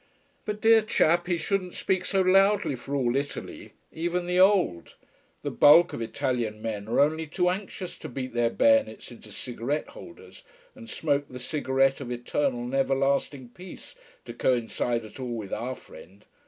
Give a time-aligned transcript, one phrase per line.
[0.45, 4.95] But dear chap, he shouldn't speak so loudly for all Italy even the old.
[5.43, 9.89] The bulk of Italian men are only too anxious to beat their bayonets into cigarette
[9.89, 10.43] holders,
[10.73, 13.93] and smoke the cigarette of eternal and everlasting peace,
[14.25, 16.25] to coincide at all with our friend.